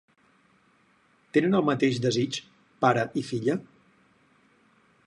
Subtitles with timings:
[1.37, 2.41] Tenen el mateix desig,
[2.87, 3.61] pare i filla?